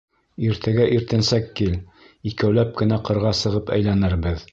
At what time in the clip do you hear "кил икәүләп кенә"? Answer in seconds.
1.59-2.99